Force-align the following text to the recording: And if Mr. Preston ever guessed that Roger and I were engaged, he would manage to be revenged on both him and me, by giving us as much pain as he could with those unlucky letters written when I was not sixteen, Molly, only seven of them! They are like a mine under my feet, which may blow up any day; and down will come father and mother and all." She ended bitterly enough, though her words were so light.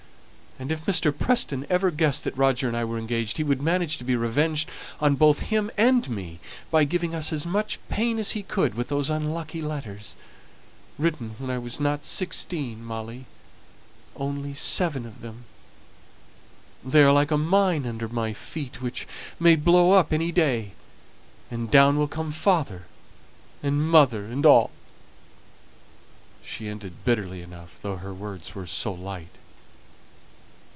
And 0.59 0.71
if 0.71 0.85
Mr. 0.85 1.17
Preston 1.17 1.65
ever 1.71 1.89
guessed 1.89 2.23
that 2.23 2.37
Roger 2.37 2.67
and 2.67 2.77
I 2.77 2.83
were 2.85 2.99
engaged, 2.99 3.37
he 3.37 3.43
would 3.43 3.63
manage 3.63 3.97
to 3.97 4.03
be 4.03 4.15
revenged 4.15 4.69
on 4.99 5.15
both 5.15 5.39
him 5.39 5.71
and 5.75 6.07
me, 6.07 6.39
by 6.69 6.83
giving 6.83 7.15
us 7.15 7.33
as 7.33 7.47
much 7.47 7.79
pain 7.89 8.19
as 8.19 8.31
he 8.31 8.43
could 8.43 8.75
with 8.75 8.89
those 8.89 9.09
unlucky 9.09 9.59
letters 9.59 10.15
written 10.99 11.31
when 11.39 11.49
I 11.49 11.57
was 11.57 11.79
not 11.79 12.05
sixteen, 12.05 12.83
Molly, 12.85 13.25
only 14.15 14.53
seven 14.53 15.07
of 15.07 15.21
them! 15.21 15.45
They 16.85 17.01
are 17.01 17.13
like 17.13 17.31
a 17.31 17.39
mine 17.39 17.87
under 17.87 18.07
my 18.07 18.31
feet, 18.31 18.83
which 18.83 19.07
may 19.39 19.55
blow 19.55 19.93
up 19.93 20.13
any 20.13 20.31
day; 20.31 20.73
and 21.49 21.71
down 21.71 21.97
will 21.97 22.07
come 22.09 22.31
father 22.31 22.85
and 23.63 23.89
mother 23.89 24.25
and 24.25 24.45
all." 24.45 24.69
She 26.43 26.67
ended 26.67 27.03
bitterly 27.03 27.41
enough, 27.41 27.79
though 27.81 27.95
her 27.97 28.13
words 28.13 28.53
were 28.53 28.67
so 28.67 28.91
light. 28.93 29.39